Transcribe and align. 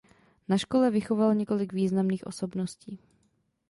Na 0.47 0.57
škole 0.57 0.91
vychoval 0.91 1.35
několik 1.35 1.73
významných 1.73 2.27
osobností. 2.27 2.99